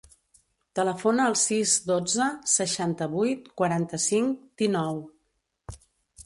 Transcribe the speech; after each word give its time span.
Telefona 0.77 1.27
al 1.31 1.35
sis, 1.41 1.73
dotze, 1.91 2.29
seixanta-vuit, 2.53 3.53
quaranta-cinc, 3.63 4.43
dinou. 4.63 4.99